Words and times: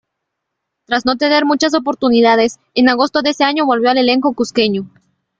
Tras 0.87 1.05
no 1.05 1.15
tener 1.17 1.45
muchas 1.45 1.75
oportunidades, 1.75 2.57
en 2.73 2.89
agosto 2.89 3.21
de 3.21 3.29
ese 3.29 3.43
año 3.43 3.67
volvió 3.67 3.91
al 3.91 3.99
elenco 3.99 4.33
cuzqueño. 4.33 4.89